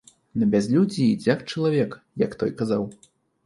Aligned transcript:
На 0.43 0.47
бязлюддзі 0.55 1.03
і 1.07 1.19
дзяк 1.21 1.45
чалавек, 1.55 1.95
як 2.25 2.31
той 2.43 2.59
казаў. 2.63 2.93